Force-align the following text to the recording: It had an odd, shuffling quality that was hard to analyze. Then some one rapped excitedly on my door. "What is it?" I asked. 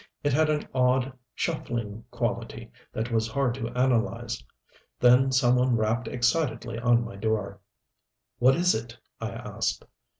It 0.23 0.33
had 0.33 0.49
an 0.49 0.67
odd, 0.73 1.13
shuffling 1.35 2.03
quality 2.09 2.71
that 2.91 3.11
was 3.11 3.27
hard 3.27 3.53
to 3.53 3.69
analyze. 3.77 4.43
Then 4.99 5.31
some 5.31 5.57
one 5.57 5.75
rapped 5.77 6.07
excitedly 6.07 6.79
on 6.79 7.05
my 7.05 7.17
door. 7.17 7.59
"What 8.39 8.55
is 8.55 8.73
it?" 8.73 8.97
I 9.19 9.29
asked. 9.29 9.85